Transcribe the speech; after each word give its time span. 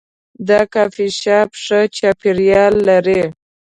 دا 0.47 0.61
کافي 0.73 1.07
شاپ 1.21 1.49
ښه 1.63 1.79
چاپیریال 1.97 2.73
لري. 2.89 3.21